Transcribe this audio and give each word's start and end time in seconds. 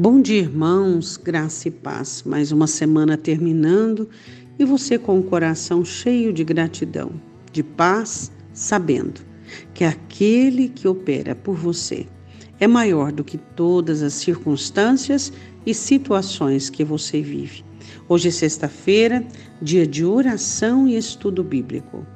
Bom 0.00 0.22
dia, 0.22 0.42
irmãos, 0.42 1.16
graça 1.16 1.66
e 1.66 1.72
paz. 1.72 2.22
Mais 2.24 2.52
uma 2.52 2.68
semana 2.68 3.16
terminando 3.16 4.08
e 4.56 4.64
você 4.64 4.96
com 4.96 5.18
o 5.18 5.24
coração 5.24 5.84
cheio 5.84 6.32
de 6.32 6.44
gratidão, 6.44 7.20
de 7.50 7.64
paz, 7.64 8.30
sabendo 8.52 9.20
que 9.74 9.82
aquele 9.82 10.68
que 10.68 10.86
opera 10.86 11.34
por 11.34 11.56
você 11.56 12.06
é 12.60 12.68
maior 12.68 13.10
do 13.10 13.24
que 13.24 13.36
todas 13.36 14.00
as 14.00 14.12
circunstâncias 14.12 15.32
e 15.66 15.74
situações 15.74 16.70
que 16.70 16.84
você 16.84 17.20
vive. 17.20 17.64
Hoje 18.08 18.28
é 18.28 18.30
sexta-feira, 18.30 19.26
dia 19.60 19.84
de 19.84 20.04
oração 20.04 20.86
e 20.86 20.96
estudo 20.96 21.42
bíblico. 21.42 22.06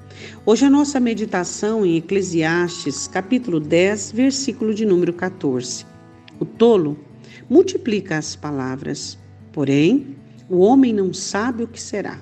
Hoje 0.46 0.64
a 0.64 0.70
nossa 0.70 1.00
meditação 1.00 1.84
em 1.84 1.96
Eclesiastes, 1.96 3.08
capítulo 3.08 3.58
10, 3.58 4.12
versículo 4.12 4.72
de 4.72 4.86
número 4.86 5.12
14. 5.12 5.84
O 6.38 6.44
tolo 6.44 6.96
multiplica 7.52 8.16
as 8.16 8.34
palavras, 8.34 9.18
porém 9.52 10.16
o 10.48 10.60
homem 10.60 10.90
não 10.90 11.12
sabe 11.12 11.64
o 11.64 11.68
que 11.68 11.78
será. 11.78 12.18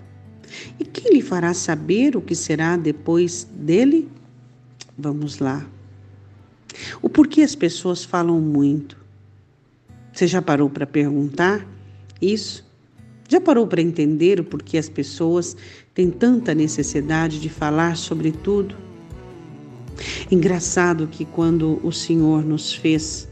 E 0.76 0.84
quem 0.84 1.12
lhe 1.14 1.22
fará 1.22 1.54
saber 1.54 2.16
o 2.16 2.20
que 2.20 2.34
será 2.34 2.76
depois 2.76 3.46
dele? 3.54 4.08
Vamos 4.98 5.38
lá. 5.38 5.64
O 7.00 7.08
porquê 7.08 7.42
as 7.42 7.54
pessoas 7.54 8.04
falam 8.04 8.40
muito? 8.40 8.96
Você 10.12 10.26
já 10.26 10.42
parou 10.42 10.68
para 10.68 10.84
perguntar 10.84 11.64
isso? 12.20 12.68
Já 13.28 13.40
parou 13.40 13.68
para 13.68 13.80
entender 13.80 14.40
o 14.40 14.44
porquê 14.44 14.78
as 14.78 14.88
pessoas 14.88 15.56
têm 15.94 16.10
tanta 16.10 16.52
necessidade 16.52 17.38
de 17.38 17.48
falar 17.48 17.96
sobre 17.96 18.32
tudo? 18.32 18.74
Engraçado 20.28 21.06
que 21.06 21.24
quando 21.24 21.80
o 21.84 21.92
Senhor 21.92 22.44
nos 22.44 22.74
fez, 22.74 23.29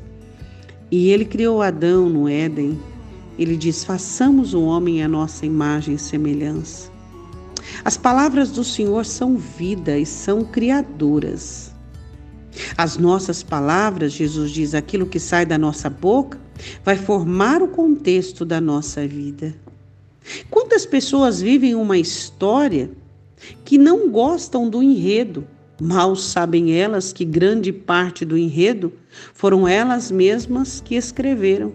e 0.90 1.10
ele 1.10 1.24
criou 1.24 1.62
Adão 1.62 2.08
no 2.08 2.28
Éden. 2.28 2.78
Ele 3.38 3.56
diz: 3.56 3.84
façamos 3.84 4.54
o 4.54 4.62
homem 4.62 5.02
à 5.02 5.08
nossa 5.08 5.46
imagem 5.46 5.94
e 5.94 5.98
semelhança. 5.98 6.90
As 7.84 7.96
palavras 7.96 8.50
do 8.50 8.64
Senhor 8.64 9.04
são 9.04 9.36
vida 9.36 9.98
e 9.98 10.06
são 10.06 10.44
criadoras. 10.44 11.72
As 12.76 12.96
nossas 12.96 13.42
palavras, 13.42 14.12
Jesus 14.12 14.50
diz, 14.50 14.74
aquilo 14.74 15.06
que 15.06 15.20
sai 15.20 15.46
da 15.46 15.56
nossa 15.58 15.88
boca, 15.88 16.38
vai 16.84 16.96
formar 16.96 17.62
o 17.62 17.68
contexto 17.68 18.44
da 18.44 18.60
nossa 18.60 19.06
vida. 19.06 19.54
Quantas 20.50 20.84
pessoas 20.84 21.40
vivem 21.40 21.74
uma 21.74 21.98
história 21.98 22.90
que 23.64 23.78
não 23.78 24.10
gostam 24.10 24.68
do 24.68 24.82
enredo, 24.82 25.46
Mal 25.80 26.16
sabem 26.16 26.74
elas 26.74 27.12
que 27.12 27.24
grande 27.24 27.72
parte 27.72 28.24
do 28.24 28.36
enredo 28.36 28.92
foram 29.32 29.66
elas 29.66 30.10
mesmas 30.10 30.80
que 30.84 30.96
escreveram. 30.96 31.72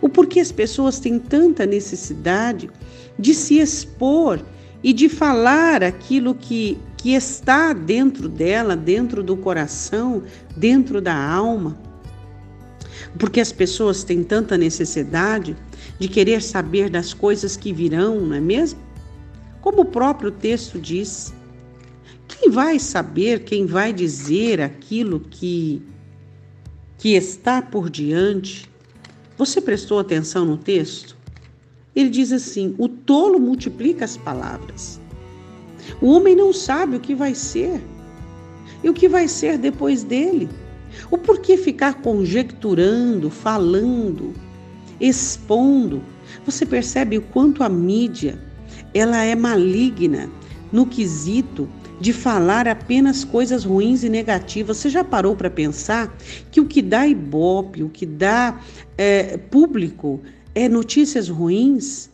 O 0.00 0.08
porquê 0.08 0.40
as 0.40 0.50
pessoas 0.50 0.98
têm 0.98 1.18
tanta 1.18 1.66
necessidade 1.66 2.70
de 3.18 3.34
se 3.34 3.58
expor 3.58 4.40
e 4.82 4.92
de 4.94 5.08
falar 5.10 5.82
aquilo 5.82 6.34
que, 6.34 6.78
que 6.96 7.12
está 7.12 7.74
dentro 7.74 8.28
dela, 8.28 8.74
dentro 8.74 9.22
do 9.22 9.36
coração, 9.36 10.22
dentro 10.56 11.02
da 11.02 11.14
alma. 11.14 11.78
Porque 13.18 13.40
as 13.40 13.52
pessoas 13.52 14.04
têm 14.04 14.22
tanta 14.22 14.56
necessidade 14.56 15.54
de 15.98 16.08
querer 16.08 16.40
saber 16.40 16.88
das 16.88 17.12
coisas 17.12 17.56
que 17.56 17.72
virão, 17.72 18.20
não 18.20 18.36
é 18.36 18.40
mesmo? 18.40 18.80
Como 19.60 19.82
o 19.82 19.84
próprio 19.84 20.30
texto 20.30 20.78
diz, 20.78 21.34
quem 22.40 22.50
vai 22.50 22.78
saber, 22.78 23.44
quem 23.44 23.66
vai 23.66 23.92
dizer 23.92 24.62
aquilo 24.62 25.20
que, 25.20 25.82
que 26.96 27.10
está 27.10 27.60
por 27.60 27.90
diante? 27.90 28.66
Você 29.36 29.60
prestou 29.60 29.98
atenção 29.98 30.46
no 30.46 30.56
texto? 30.56 31.18
Ele 31.94 32.08
diz 32.08 32.32
assim: 32.32 32.74
o 32.78 32.88
tolo 32.88 33.38
multiplica 33.38 34.06
as 34.06 34.16
palavras. 34.16 34.98
O 36.00 36.06
homem 36.06 36.34
não 36.34 36.50
sabe 36.50 36.96
o 36.96 37.00
que 37.00 37.14
vai 37.14 37.34
ser 37.34 37.82
e 38.82 38.88
o 38.88 38.94
que 38.94 39.06
vai 39.06 39.28
ser 39.28 39.58
depois 39.58 40.02
dele. 40.02 40.48
O 41.10 41.18
porquê 41.18 41.58
ficar 41.58 42.00
conjecturando, 42.00 43.28
falando, 43.28 44.32
expondo? 44.98 46.02
Você 46.46 46.64
percebe 46.64 47.18
o 47.18 47.22
quanto 47.22 47.62
a 47.62 47.68
mídia 47.68 48.38
ela 48.94 49.22
é 49.22 49.34
maligna 49.34 50.30
no 50.72 50.86
quesito 50.86 51.68
de 52.00 52.12
falar 52.12 52.66
apenas 52.66 53.24
coisas 53.24 53.64
ruins 53.64 54.02
e 54.02 54.08
negativas. 54.08 54.78
Você 54.78 54.88
já 54.88 55.04
parou 55.04 55.36
para 55.36 55.50
pensar 55.50 56.16
que 56.50 56.60
o 56.60 56.66
que 56.66 56.80
dá 56.80 57.06
ibope, 57.06 57.82
o 57.82 57.90
que 57.90 58.06
dá 58.06 58.58
é, 58.96 59.36
público 59.36 60.20
é 60.54 60.68
notícias 60.68 61.28
ruins? 61.28 62.08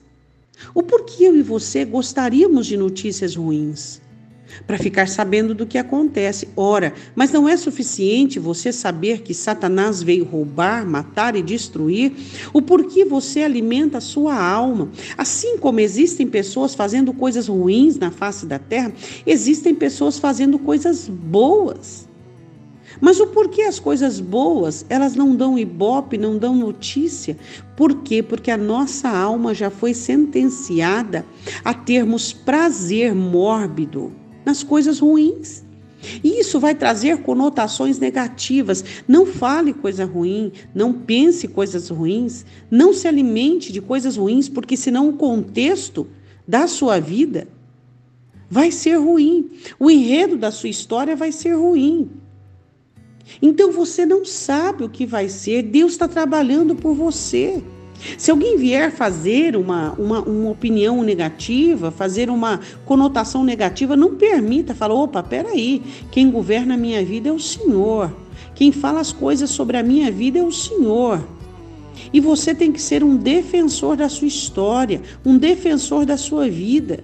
O 0.75 0.83
porquê 0.83 1.25
eu 1.25 1.37
e 1.37 1.43
você 1.43 1.85
gostaríamos 1.85 2.67
de 2.67 2.77
notícias 2.77 3.37
ruins? 3.37 4.01
Para 4.67 4.79
ficar 4.79 5.09
sabendo 5.09 5.55
do 5.55 5.67
que 5.67 5.79
acontece. 5.79 6.49
Ora, 6.57 6.95
mas 7.15 7.33
não 7.33 7.49
é 7.49 7.57
suficiente 7.57 8.39
você 8.39 8.73
saber 8.73 9.23
que 9.23 9.35
Satanás 9.35 10.03
veio 10.03 10.25
roubar, 10.25 10.87
matar 10.87 11.37
e 11.37 11.43
destruir? 11.43 12.13
O 12.53 12.63
porquê 12.63 13.05
você 13.05 13.43
alimenta 13.43 13.99
a 13.99 14.01
sua 14.01 14.41
alma? 14.41 14.91
Assim 15.17 15.59
como 15.59 15.81
existem 15.81 16.27
pessoas 16.27 16.75
fazendo 16.75 17.13
coisas 17.13 17.49
ruins 17.49 17.97
na 17.99 18.11
face 18.11 18.47
da 18.47 18.59
terra, 18.59 18.93
existem 19.27 19.75
pessoas 19.75 20.19
fazendo 20.19 20.59
coisas 20.59 21.09
boas. 21.09 22.07
Mas 23.01 23.21
o 23.21 23.27
porquê 23.27 23.63
as 23.63 23.79
coisas 23.79 24.21
boas, 24.21 24.87
elas 24.89 25.15
não 25.15 25.37
dão 25.37 25.59
ibope, 25.59 26.17
não 26.17 26.39
dão 26.39 26.57
notícia? 26.57 27.37
Por 27.77 28.03
quê? 28.03 28.23
Porque 28.23 28.51
a 28.51 28.57
nossa 28.57 29.11
alma 29.11 29.53
já 29.53 29.69
foi 29.69 29.93
sentenciada 29.93 31.27
a 31.63 31.75
termos 31.75 32.33
prazer 32.33 33.15
mórbido 33.15 34.13
nas 34.47 34.63
coisas 34.63 35.01
ruins. 35.01 35.67
E 36.23 36.41
isso 36.41 36.61
vai 36.61 36.75
trazer 36.75 37.19
conotações 37.23 37.99
negativas. 37.99 38.85
Não 39.09 39.27
fale 39.27 39.73
coisa 39.73 40.05
ruim, 40.05 40.53
não 40.73 40.93
pense 40.93 41.49
coisas 41.49 41.89
ruins, 41.89 42.47
não 42.71 42.93
se 42.93 43.09
alimente 43.09 43.73
de 43.73 43.81
coisas 43.81 44.17
ruins, 44.17 44.49
porque 44.49 44.77
senão 44.77 45.09
o 45.09 45.15
contexto 45.15 46.07
da 46.47 46.69
sua 46.69 47.01
vida 47.01 47.49
vai 48.49 48.71
ser 48.71 48.97
ruim. 48.97 49.51
O 49.81 49.91
enredo 49.91 50.37
da 50.37 50.53
sua 50.53 50.69
história 50.69 51.17
vai 51.17 51.33
ser 51.33 51.55
ruim. 51.55 52.09
Então 53.43 53.73
você 53.73 54.07
não 54.07 54.25
sabe 54.25 54.85
o 54.85 54.89
que 54.89 55.05
vai 55.05 55.29
ser, 55.29 55.63
Deus 55.63 55.93
está 55.93 56.07
trabalhando 56.07 56.77
por 56.77 56.95
você. 56.95 57.61
Se 58.19 58.31
alguém 58.31 58.57
vier 58.57 58.91
fazer 58.91 59.57
uma, 59.57 59.93
uma, 59.93 60.21
uma 60.21 60.51
opinião 60.51 61.03
negativa, 61.03 61.91
fazer 61.91 62.31
uma 62.31 62.61
conotação 62.85 63.45
negativa, 63.45 63.97
não 63.97 64.15
permita, 64.15 64.75
fala, 64.75 64.95
opa, 64.95 65.23
peraí, 65.23 65.83
quem 66.11 66.31
governa 66.31 66.75
a 66.75 66.79
minha 66.79 67.05
vida 67.05 67.29
é 67.29 67.33
o 67.33 67.41
Senhor. 67.41 68.15
Quem 68.55 68.73
fala 68.73 69.01
as 69.01 69.13
coisas 69.13 69.51
sobre 69.51 69.77
a 69.77 69.83
minha 69.83 70.11
vida 70.11 70.39
é 70.39 70.43
o 70.43 70.53
Senhor. 70.53 71.23
E 72.13 72.21
você 72.21 72.55
tem 72.55 72.73
que 72.73 72.81
ser 72.81 73.03
um 73.03 73.17
defensor 73.17 73.97
da 73.97 74.09
sua 74.09 74.29
história, 74.29 75.03
um 75.25 75.37
defensor 75.37 76.07
da 76.07 76.17
sua 76.17 76.49
vida. 76.49 77.03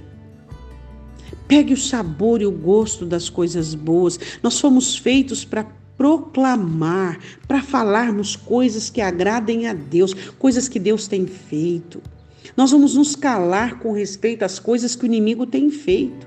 Pegue 1.49 1.75
o 1.75 1.77
sabor 1.77 2.41
e 2.41 2.47
o 2.47 2.53
gosto 2.53 3.05
das 3.05 3.29
coisas 3.29 3.75
boas. 3.75 4.19
Nós 4.43 4.59
fomos 4.59 4.97
feitos 4.97 5.45
para 5.45 5.67
proclamar, 6.03 7.21
para 7.47 7.63
falarmos 7.63 8.35
coisas 8.35 8.91
que 8.91 9.01
agradem 9.01 9.69
a 9.69 9.73
Deus, 9.73 10.13
coisas 10.37 10.67
que 10.67 10.81
Deus 10.81 11.07
tem 11.07 11.29
feito. 11.29 12.03
Nós 12.57 12.73
vamos 12.73 12.97
nos 12.97 13.15
calar 13.15 13.79
com 13.79 13.93
respeito 13.93 14.45
às 14.45 14.59
coisas 14.59 14.97
que 14.97 15.05
o 15.05 15.07
inimigo 15.07 15.47
tem 15.47 15.71
feito. 15.71 16.27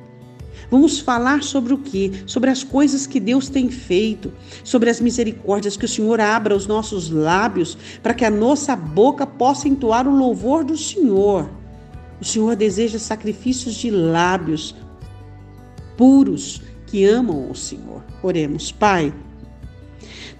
Vamos 0.71 0.99
falar 0.99 1.43
sobre 1.43 1.73
o 1.73 1.77
que? 1.77 2.23
Sobre 2.25 2.49
as 2.49 2.63
coisas 2.63 3.05
que 3.05 3.19
Deus 3.19 3.49
tem 3.49 3.69
feito, 3.69 4.31
sobre 4.63 4.89
as 4.89 5.01
misericórdias, 5.01 5.75
que 5.75 5.83
o 5.83 5.89
Senhor 5.89 6.21
abra 6.21 6.55
os 6.55 6.67
nossos 6.67 7.09
lábios 7.09 7.77
para 8.01 8.13
que 8.13 8.23
a 8.23 8.31
nossa 8.31 8.77
boca 8.77 9.27
possa 9.27 9.67
entoar 9.67 10.07
o 10.07 10.15
louvor 10.15 10.63
do 10.63 10.77
Senhor. 10.77 11.49
O 12.21 12.23
Senhor 12.23 12.55
deseja 12.55 12.97
sacrifícios 12.97 13.75
de 13.75 13.91
lábios 13.91 14.73
puros 15.97 16.61
que 16.87 17.03
amam 17.03 17.51
o 17.51 17.55
Senhor. 17.55 18.01
Oremos, 18.23 18.71
Pai. 18.71 19.13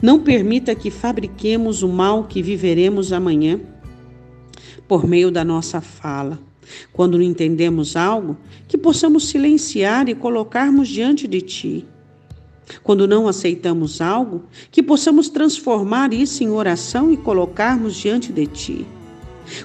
Não 0.02 0.20
permita 0.20 0.76
que 0.76 0.90
fabriquemos 0.92 1.84
o 1.84 1.88
mal 1.88 2.26
que 2.26 2.42
viveremos 2.42 3.12
amanhã 3.14 3.60
por 4.88 5.08
meio 5.08 5.32
da 5.32 5.44
nossa 5.44 5.82
fala. 5.82 6.40
Quando 6.92 7.18
não 7.18 7.24
entendemos 7.24 7.96
algo, 7.96 8.38
que 8.68 8.78
possamos 8.78 9.28
silenciar 9.28 10.10
e 10.10 10.16
colocarmos 10.16 10.88
diante 10.88 11.28
de 11.28 11.42
Ti. 11.42 11.86
Quando 12.84 13.08
não 13.08 13.28
aceitamos 13.28 14.02
algo, 14.02 14.44
que 14.72 14.82
possamos 14.82 15.30
transformar 15.30 16.14
isso 16.14 16.44
em 16.44 16.50
oração 16.50 17.12
e 17.12 17.18
colocarmos 17.18 17.96
diante 17.96 18.34
de 18.34 18.48
Ti. 18.48 18.88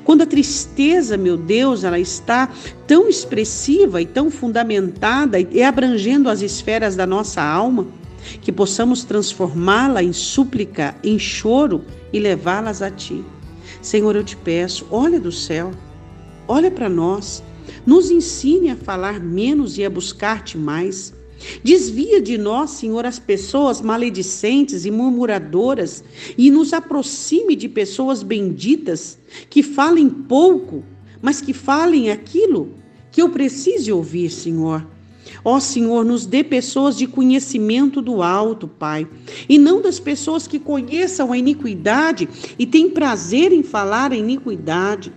Quando 0.04 0.22
a 0.22 0.26
tristeza, 0.26 1.16
meu 1.16 1.38
Deus, 1.38 1.84
ela 1.84 1.98
está 1.98 2.50
tão 2.86 3.08
expressiva 3.08 4.02
e 4.02 4.06
tão 4.06 4.30
fundamentada 4.30 5.40
e 5.40 5.62
abrangendo 5.62 6.28
as 6.28 6.42
esferas 6.42 6.94
da 6.94 7.06
nossa 7.06 7.42
alma, 7.42 7.86
que 8.40 8.52
possamos 8.52 9.04
transformá-la 9.04 10.02
em 10.02 10.12
súplica, 10.12 10.96
em 11.02 11.18
choro 11.18 11.84
e 12.12 12.18
levá-las 12.18 12.82
a 12.82 12.90
Ti. 12.90 13.24
Senhor, 13.82 14.14
eu 14.16 14.24
te 14.24 14.36
peço, 14.36 14.86
olha 14.90 15.18
do 15.18 15.32
céu, 15.32 15.70
olha 16.46 16.70
para 16.70 16.88
nós, 16.88 17.42
nos 17.86 18.10
ensine 18.10 18.70
a 18.70 18.76
falar 18.76 19.20
menos 19.20 19.78
e 19.78 19.84
a 19.84 19.90
buscar-te 19.90 20.58
mais. 20.58 21.14
Desvia 21.64 22.20
de 22.20 22.36
nós, 22.36 22.70
Senhor, 22.70 23.06
as 23.06 23.18
pessoas 23.18 23.80
maledicentes 23.80 24.84
e 24.84 24.90
murmuradoras 24.90 26.04
e 26.36 26.50
nos 26.50 26.72
aproxime 26.72 27.56
de 27.56 27.68
pessoas 27.68 28.22
benditas 28.22 29.18
que 29.48 29.62
falem 29.62 30.10
pouco, 30.10 30.84
mas 31.22 31.40
que 31.40 31.54
falem 31.54 32.10
aquilo 32.10 32.74
que 33.10 33.22
eu 33.22 33.30
preciso 33.30 33.96
ouvir, 33.96 34.30
Senhor. 34.30 34.86
Ó 35.44 35.58
Senhor, 35.60 36.04
nos 36.04 36.26
dê 36.26 36.42
pessoas 36.44 36.96
de 36.96 37.06
conhecimento 37.06 38.02
do 38.02 38.22
alto, 38.22 38.68
Pai, 38.68 39.06
e 39.48 39.58
não 39.58 39.80
das 39.80 39.98
pessoas 39.98 40.46
que 40.46 40.58
conheçam 40.58 41.32
a 41.32 41.38
iniquidade 41.38 42.28
e 42.58 42.66
têm 42.66 42.90
prazer 42.90 43.52
em 43.52 43.62
falar 43.62 44.12
a 44.12 44.16
iniquidade. 44.16 45.12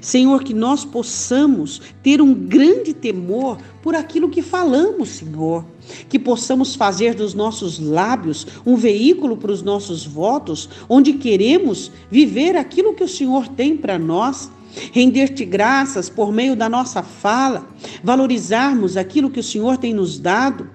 Senhor, 0.00 0.42
que 0.42 0.54
nós 0.54 0.84
possamos 0.84 1.80
ter 2.02 2.20
um 2.20 2.32
grande 2.32 2.94
temor 2.94 3.58
por 3.82 3.94
aquilo 3.94 4.30
que 4.30 4.42
falamos, 4.42 5.10
Senhor. 5.10 5.64
Que 6.08 6.18
possamos 6.18 6.74
fazer 6.74 7.14
dos 7.14 7.34
nossos 7.34 7.78
lábios 7.78 8.46
um 8.64 8.76
veículo 8.76 9.36
para 9.36 9.52
os 9.52 9.62
nossos 9.62 10.06
votos, 10.06 10.68
onde 10.88 11.14
queremos 11.14 11.90
viver 12.10 12.56
aquilo 12.56 12.94
que 12.94 13.04
o 13.04 13.08
Senhor 13.08 13.48
tem 13.48 13.76
para 13.76 13.98
nós. 13.98 14.50
Render-te 14.92 15.44
graças 15.44 16.08
por 16.08 16.32
meio 16.32 16.56
da 16.56 16.68
nossa 16.68 17.02
fala, 17.02 17.66
valorizarmos 18.02 18.96
aquilo 18.96 19.30
que 19.30 19.40
o 19.40 19.44
Senhor 19.44 19.76
tem 19.76 19.94
nos 19.94 20.18
dado 20.18 20.68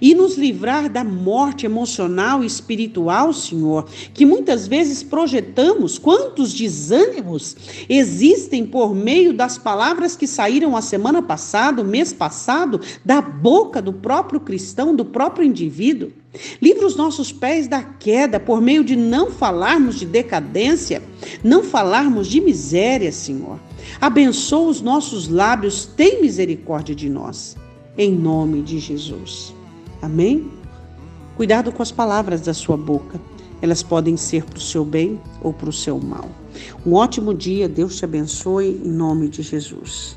e 0.00 0.14
nos 0.14 0.36
livrar 0.36 0.88
da 0.90 1.04
morte 1.04 1.66
emocional 1.66 2.42
e 2.42 2.46
espiritual, 2.46 3.32
Senhor, 3.32 3.86
que 4.12 4.26
muitas 4.26 4.66
vezes 4.66 5.02
projetamos. 5.02 5.98
Quantos 5.98 6.52
desânimos 6.52 7.56
existem 7.88 8.66
por 8.66 8.94
meio 8.94 9.32
das 9.32 9.58
palavras 9.58 10.16
que 10.16 10.26
saíram 10.26 10.76
a 10.76 10.82
semana 10.82 11.22
passada, 11.22 11.82
o 11.82 11.84
mês 11.84 12.12
passado, 12.12 12.80
da 13.04 13.20
boca 13.20 13.80
do 13.80 13.92
próprio 13.92 14.40
cristão, 14.40 14.94
do 14.94 15.04
próprio 15.04 15.46
indivíduo? 15.46 16.10
Livra 16.60 16.86
os 16.86 16.96
nossos 16.96 17.32
pés 17.32 17.66
da 17.66 17.82
queda 17.82 18.38
por 18.38 18.60
meio 18.60 18.84
de 18.84 18.94
não 18.94 19.30
falarmos 19.30 19.98
de 19.98 20.04
decadência, 20.04 21.02
não 21.42 21.62
falarmos 21.62 22.28
de 22.28 22.40
miséria, 22.40 23.10
Senhor. 23.10 23.58
Abençoa 24.00 24.68
os 24.68 24.80
nossos 24.80 25.28
lábios, 25.28 25.86
tem 25.86 26.20
misericórdia 26.20 26.94
de 26.94 27.08
nós. 27.08 27.56
Em 27.96 28.12
nome 28.12 28.60
de 28.60 28.78
Jesus. 28.78 29.55
Amém? 30.06 30.48
Cuidado 31.36 31.72
com 31.72 31.82
as 31.82 31.90
palavras 31.90 32.40
da 32.40 32.54
sua 32.54 32.76
boca. 32.76 33.20
Elas 33.60 33.82
podem 33.82 34.16
ser 34.16 34.44
para 34.44 34.58
o 34.58 34.60
seu 34.60 34.84
bem 34.84 35.20
ou 35.42 35.52
para 35.52 35.68
o 35.68 35.72
seu 35.72 35.98
mal. 35.98 36.30
Um 36.86 36.94
ótimo 36.94 37.34
dia, 37.34 37.68
Deus 37.68 37.96
te 37.96 38.04
abençoe 38.04 38.80
em 38.84 38.88
nome 38.88 39.28
de 39.28 39.42
Jesus. 39.42 40.16